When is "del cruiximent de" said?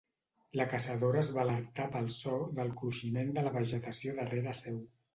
2.63-3.47